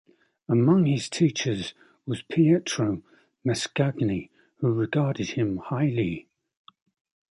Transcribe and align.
Among 0.49 0.87
his 0.87 1.07
teachers 1.09 1.75
was 2.07 2.23
Pietro 2.23 3.03
Mascagni, 3.45 4.31
who 4.57 4.73
regarded 4.73 5.29
him 5.33 5.57
highly. 5.57 6.27